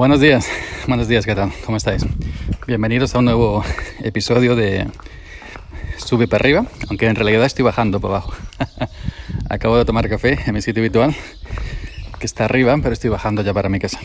[0.00, 0.48] Buenos días,
[0.88, 1.52] buenos días, ¿qué tal?
[1.66, 2.06] ¿Cómo estáis?
[2.66, 3.62] Bienvenidos a un nuevo
[4.02, 4.88] episodio de
[5.98, 8.32] Sube para arriba, aunque en realidad estoy bajando para abajo.
[9.50, 11.14] Acabo de tomar café en mi sitio habitual,
[12.18, 14.00] que está arriba, pero estoy bajando ya para mi casa.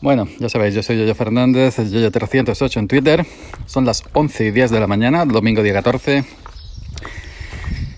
[0.00, 3.26] Bueno, ya sabéis, yo soy Yoyo Fernández, Yoyo308 en Twitter.
[3.66, 6.24] Son las 11 y 10 de la mañana, domingo día 14.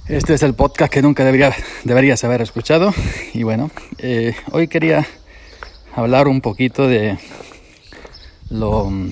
[0.08, 1.54] Este es el podcast que nunca debería,
[1.84, 2.92] deberías haber escuchado.
[3.34, 5.06] Y bueno, eh, hoy quería
[5.98, 7.18] hablar un poquito de
[8.50, 8.90] lo...
[8.90, 9.11] Mm,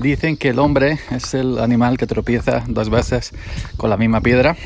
[0.00, 3.32] dicen que el hombre es el animal que tropieza dos veces
[3.76, 4.56] con la misma piedra.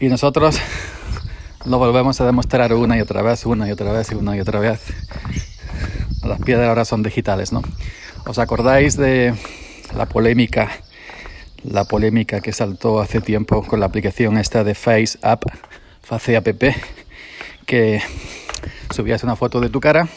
[0.00, 0.58] Y nosotros
[1.64, 4.40] lo volvemos a demostrar una y otra vez, una y otra vez y una y
[4.40, 4.80] otra vez.
[6.24, 7.62] Las piedras ahora son digitales, ¿no?
[8.26, 9.34] ¿Os acordáis de
[9.96, 10.70] la polémica,
[11.64, 15.44] la polémica que saltó hace tiempo con la aplicación esta de Face App,
[16.02, 16.48] Face App,
[17.66, 18.02] que
[18.94, 20.08] subías una foto de tu cara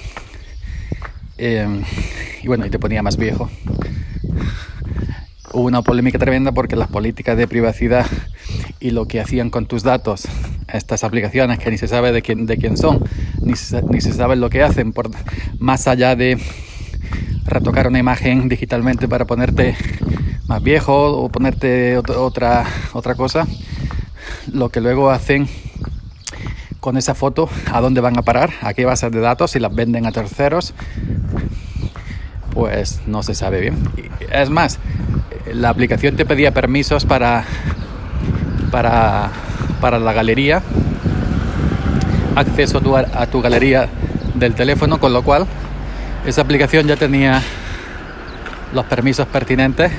[1.38, 1.68] eh,
[2.42, 3.50] y bueno, y te ponía más viejo.
[5.52, 8.08] Hubo una polémica tremenda porque las políticas de privacidad
[8.80, 10.28] y lo que hacían con tus datos,
[10.72, 13.04] estas aplicaciones que ni se sabe de quién, de quién son,
[13.42, 15.12] ni se, ni se sabe lo que hacen, por,
[15.60, 16.38] más allá de
[17.46, 19.76] retocar una imagen digitalmente para ponerte
[20.48, 23.48] más viejo o ponerte otra, otra cosa,
[24.52, 25.48] lo que luego hacen
[26.84, 29.74] con esa foto, a dónde van a parar, a qué bases de datos, si las
[29.74, 30.74] venden a terceros,
[32.54, 33.78] pues no se sabe bien.
[34.30, 34.80] Es más,
[35.54, 37.46] la aplicación te pedía permisos para,
[38.70, 39.32] para,
[39.80, 40.62] para la galería,
[42.36, 42.82] acceso
[43.14, 43.88] a tu, galería
[44.36, 45.48] del teléfono, con lo cual
[46.26, 47.42] esa aplicación ya tenía
[48.74, 49.90] los permisos pertinentes.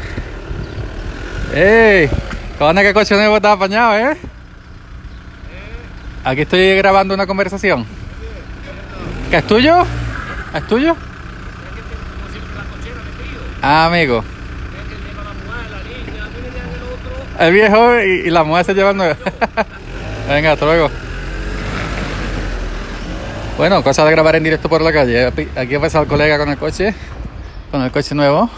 [1.55, 2.11] ¡Ey!
[2.59, 4.34] ¿Cómo qué coche nuevo está apañado, eh?
[6.25, 7.85] Aquí estoy grabando una conversación.
[9.31, 9.85] ¿Qué es tuyo?
[10.55, 10.97] ¿Es tuyo?
[13.61, 14.25] Ah, amigo.
[17.39, 18.99] El viejo y, la mujer se llevan
[20.29, 20.91] Venga, hasta luego.
[23.59, 25.31] Bueno, cosa de grabar en directo por la calle.
[25.57, 26.95] Aquí ha pasado el colega con el coche,
[27.71, 28.49] con el coche nuevo,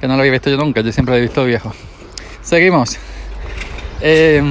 [0.00, 1.74] que no lo había visto yo nunca, yo siempre lo he visto viejo.
[2.42, 2.96] Seguimos.
[4.00, 4.42] Eh,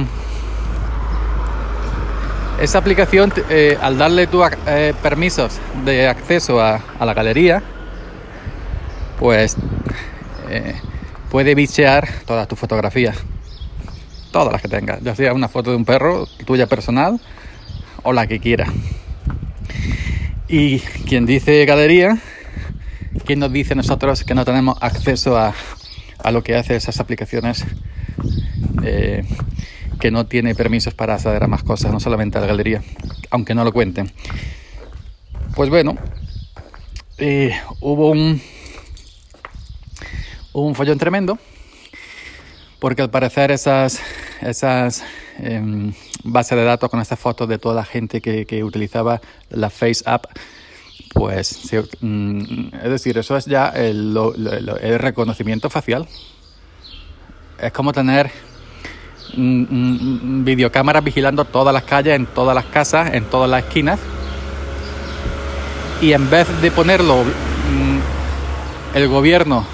[2.60, 7.62] esa aplicación, eh, al darle tu eh, permisos de acceso a, la galería,
[9.18, 9.56] pues
[10.50, 10.74] eh,
[11.30, 13.16] puede bichear todas tus fotografías.
[14.30, 15.00] Todas las que tengas.
[15.02, 17.18] Ya sea una foto de un perro, tuya personal,
[18.02, 18.66] o la que quiera.
[20.46, 22.18] Y quien dice galería,
[23.24, 25.54] ¿quién nos dice nosotros que no tenemos acceso a,
[26.22, 27.64] a lo que hace esas aplicaciones?
[28.82, 29.24] Eh,
[30.00, 32.82] que no tiene permisos para a más cosas, no solamente a la galería,
[33.30, 34.10] aunque no lo cuenten.
[35.54, 35.96] Pues bueno,
[37.18, 38.40] eh, hubo un,
[40.54, 41.38] un follón tremendo,
[42.78, 44.00] porque al parecer esas,
[44.40, 45.04] esas
[45.38, 45.92] eh,
[46.24, 50.02] bases de datos con estas fotos de toda la gente que, que utilizaba la Face
[50.06, 50.26] App,
[51.12, 51.60] pues,
[52.00, 54.16] mm, es decir, eso es ya el,
[54.80, 56.08] el reconocimiento facial.
[57.60, 58.30] Es como tener
[59.34, 63.98] videocámaras vigilando todas las calles, en todas las casas, en todas las esquinas.
[66.00, 67.24] Y en vez de ponerlo
[68.94, 69.66] el gobierno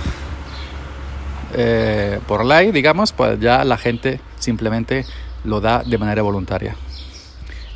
[1.54, 5.04] eh, por ley, digamos, pues ya la gente simplemente
[5.44, 6.76] lo da de manera voluntaria.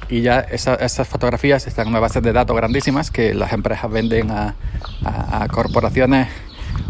[0.08, 3.88] Y ya esa, esas fotografías están en una base de datos grandísimas que las empresas
[3.90, 4.56] venden a,
[5.04, 6.28] a, a corporaciones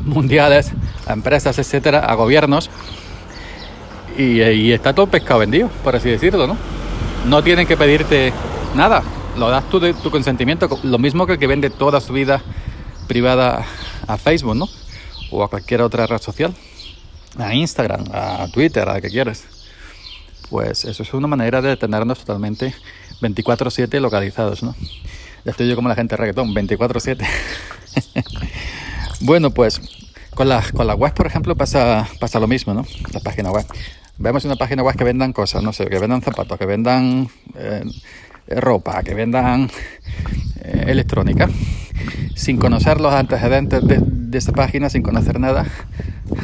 [0.05, 0.73] mundiales,
[1.07, 2.71] a empresas, etcétera, a gobiernos
[4.21, 6.57] y, está todo pescado vendido, por así decirlo, ¿no?
[7.27, 8.33] No tienen que pedirte
[8.75, 9.03] nada,
[9.37, 12.43] lo das tú de tu consentimiento, lo mismo que el que vende toda su vida
[13.09, 13.65] privada
[14.07, 14.69] a Facebook, ¿no?
[15.31, 16.55] O a cualquier otra red social,
[17.39, 19.45] a Instagram, a Twitter, a la que quieras.
[20.49, 22.75] Pues eso es una manera de tenernos totalmente
[23.21, 24.75] 24/7 localizados, ¿no?
[25.45, 27.27] Estoy yo como la gente de reggaetón, 24/7.
[29.21, 29.81] bueno, pues
[30.35, 32.85] con la, con la web, por ejemplo, pasa, pasa lo mismo, ¿no?
[33.13, 33.67] La página web.
[34.23, 37.83] Vemos una página web que vendan cosas, no sé, que vendan zapatos, que vendan eh,
[38.49, 39.71] ropa, que vendan
[40.63, 41.49] eh, electrónica.
[42.35, 45.65] Sin conocer los antecedentes de, de esta página, sin conocer nada,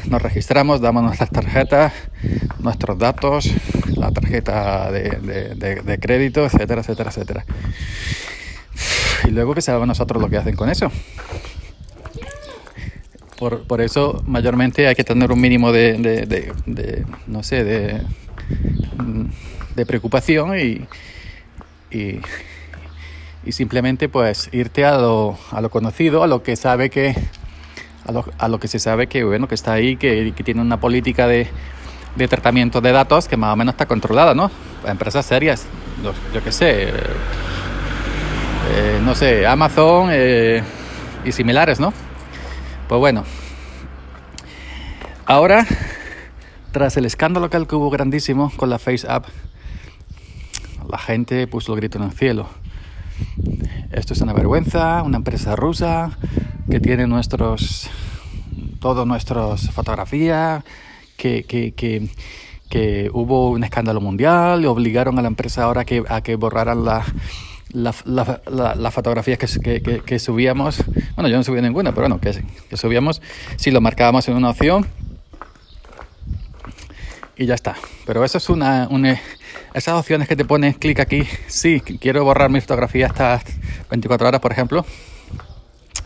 [0.08, 1.92] nos registramos, damos nuestras tarjetas,
[2.60, 3.50] nuestros datos,
[3.94, 5.10] la tarjeta de,
[5.54, 7.44] de, de crédito, etcétera, etcétera, etcétera.
[9.24, 10.90] Y luego que sabemos nosotros lo que hacen con eso.
[13.38, 18.00] Por, por, eso mayormente hay que tener un mínimo de, de, no sé, de,
[19.74, 20.86] de preocupación y,
[21.90, 22.20] y,
[23.44, 27.14] y simplemente pues irte a lo, a lo conocido, a lo que sabe que
[28.06, 30.60] a lo, a lo que se sabe que bueno que está ahí, que, que tiene
[30.60, 31.48] una política de,
[32.16, 34.50] de, tratamiento de datos que más o menos está controlada, ¿no?
[34.86, 35.66] Empresas serias,
[36.32, 36.88] yo qué sé,
[38.68, 40.62] eh, no sé, Amazon eh,
[41.24, 41.92] y similares, ¿no?
[42.88, 43.24] Pues bueno,
[45.24, 45.66] ahora
[46.70, 49.24] tras el escándalo que hubo grandísimo con la Face App,
[50.88, 52.48] la gente puso el grito en el cielo.
[53.90, 56.16] Esto es una vergüenza, una empresa rusa
[56.70, 57.90] que tiene nuestros,
[58.78, 60.62] todas nuestras fotografías,
[61.16, 62.08] que, que, que,
[62.68, 66.84] que, hubo un escándalo mundial y obligaron a la empresa ahora que, a que borraran
[66.84, 67.04] las
[67.76, 68.40] la,
[68.76, 70.82] la, fotografías que, que, que, subíamos.
[71.14, 73.20] Bueno, yo no subí ninguna, pero bueno, que, que subíamos,
[73.56, 74.86] si lo marcábamos en una opción,
[77.36, 77.76] y ya está.
[78.06, 79.20] Pero eso es una, una,
[79.74, 83.44] esas opciones que te pones clic aquí, sí, quiero borrar mi fotografía estas
[83.90, 84.86] 24 horas, por ejemplo,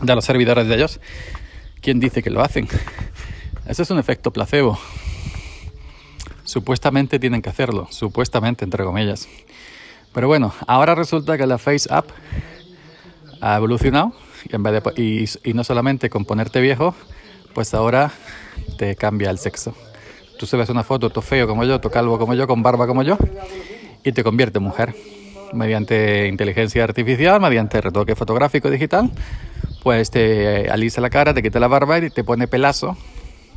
[0.01, 0.99] de los servidores de ellos.
[1.81, 2.67] ¿Quién dice que lo hacen?
[3.65, 4.77] Eso es un efecto placebo.
[6.43, 9.29] Supuestamente tienen que hacerlo, supuestamente, entre comillas.
[10.13, 12.09] Pero bueno, ahora resulta que la Face App
[13.39, 14.13] ha evolucionado
[14.49, 16.95] y, en vez de, y, y no solamente con ponerte viejo,
[17.53, 18.11] pues ahora
[18.77, 19.73] te cambia el sexo.
[20.37, 23.03] Tú subes una foto, tú feo como yo, tú calvo como yo, con barba como
[23.03, 23.17] yo,
[24.03, 24.95] y te convierte en mujer.
[25.53, 29.11] Mediante inteligencia artificial, mediante retoque fotográfico digital,
[29.83, 32.97] pues te alisa la cara, te quita la barba y te pone pelazo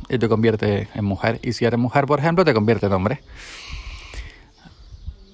[0.09, 1.39] y te convierte en mujer.
[1.41, 3.21] Y si eres mujer, por ejemplo, te convierte en hombre.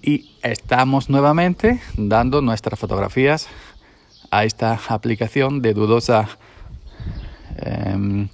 [0.01, 3.47] Y estamos nuevamente dando nuestras fotografías
[4.31, 6.27] a esta aplicación de dudosa
[7.57, 8.27] eh,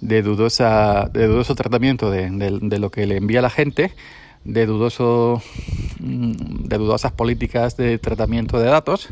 [0.00, 3.92] de, dudosa, de dudoso tratamiento de, de, lo que le envía la gente,
[4.44, 5.42] de, dudoso,
[5.98, 9.08] mm, de dudosas políticas de tratamiento de datos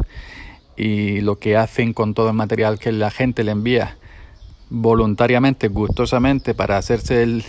[0.77, 3.97] y lo que hacen con todo el material que la gente le envía
[4.71, 7.45] voluntariamente, gustosamente, para hacerse el...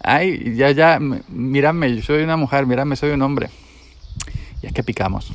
[0.00, 3.48] Ay, ya, ya, miradme, yo soy una mujer, miradme, soy un hombre.
[4.74, 5.32] Que picamos.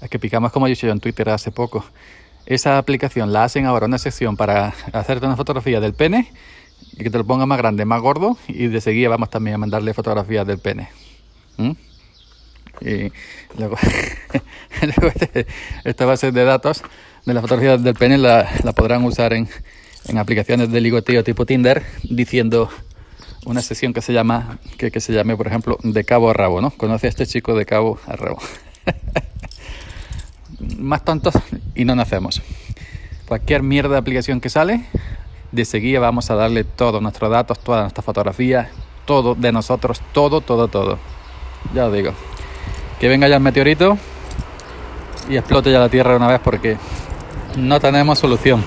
[0.00, 1.84] Es que picamos como he dicho yo en Twitter hace poco
[2.46, 6.32] esa aplicación la hacen ahora una sección para hacerte una fotografía del pene
[6.94, 9.58] y que te lo ponga más grande, más gordo y de seguida vamos también a
[9.58, 10.88] mandarle fotografías del pene.
[11.58, 11.70] ¿Mm?
[12.80, 13.12] Y
[13.58, 13.76] luego,
[15.14, 15.46] este,
[15.84, 16.82] esta base de datos
[17.24, 19.48] de las fotografías del pene la, la podrán usar en,
[20.08, 22.68] en, aplicaciones de ligoteo tipo Tinder diciendo
[23.44, 26.60] una sesión que se llama que, que se llame por ejemplo de cabo a rabo,
[26.60, 26.70] ¿no?
[26.70, 28.38] Conoce a este chico de cabo a rabo.
[30.78, 31.34] más tontos
[31.74, 32.42] y no nacemos.
[33.26, 34.84] Cualquier mierda de aplicación que sale,
[35.52, 38.68] de seguida vamos a darle todos nuestros datos, todas nuestras fotografías,
[39.04, 40.98] todo de nosotros, todo, todo, todo.
[41.74, 42.12] Ya os digo.
[42.98, 43.96] Que venga ya el meteorito
[45.28, 46.76] y explote ya la Tierra una vez porque
[47.56, 48.64] no tenemos solución.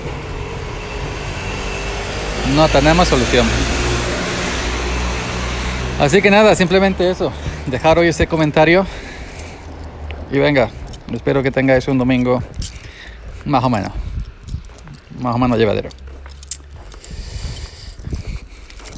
[2.54, 3.46] No tenemos solución.
[6.00, 7.32] Así que nada, simplemente eso.
[7.66, 8.86] Dejar hoy ese comentario
[10.30, 10.70] y venga,
[11.12, 12.42] Espero que tengáis un domingo
[13.44, 13.92] más o menos,
[15.20, 15.90] más o menos llevadero.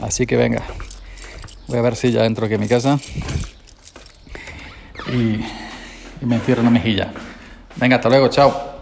[0.02, 0.62] Así que venga,
[1.66, 2.98] voy a ver si ya entro aquí a mi casa
[5.08, 5.44] y,
[6.24, 7.12] me encierro una mejilla.
[7.76, 8.75] Venga, hasta luego, chao.